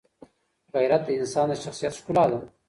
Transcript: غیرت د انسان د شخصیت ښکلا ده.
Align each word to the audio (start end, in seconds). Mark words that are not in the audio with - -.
غیرت 0.75 1.01
د 1.05 1.09
انسان 1.19 1.47
د 1.49 1.53
شخصیت 1.63 1.93
ښکلا 1.99 2.25
ده. 2.31 2.39